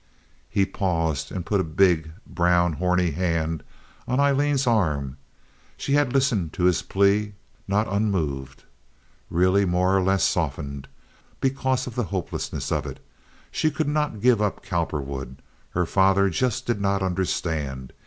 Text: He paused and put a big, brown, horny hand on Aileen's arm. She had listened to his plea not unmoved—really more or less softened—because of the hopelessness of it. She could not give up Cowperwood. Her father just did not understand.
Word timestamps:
He 0.49 0.65
paused 0.65 1.31
and 1.31 1.45
put 1.45 1.59
a 1.59 1.63
big, 1.63 2.11
brown, 2.25 2.73
horny 2.73 3.11
hand 3.11 3.61
on 4.07 4.19
Aileen's 4.19 4.65
arm. 4.65 5.17
She 5.77 5.93
had 5.93 6.11
listened 6.11 6.53
to 6.53 6.63
his 6.63 6.81
plea 6.81 7.33
not 7.67 7.87
unmoved—really 7.87 9.65
more 9.65 9.95
or 9.95 10.01
less 10.01 10.23
softened—because 10.23 11.85
of 11.85 11.93
the 11.93 12.05
hopelessness 12.05 12.71
of 12.71 12.87
it. 12.87 12.99
She 13.51 13.69
could 13.69 13.87
not 13.87 14.21
give 14.21 14.41
up 14.41 14.63
Cowperwood. 14.65 15.39
Her 15.69 15.85
father 15.85 16.31
just 16.31 16.65
did 16.65 16.81
not 16.81 17.03
understand. 17.03 17.93